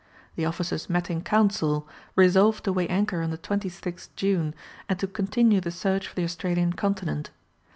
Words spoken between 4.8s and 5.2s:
and to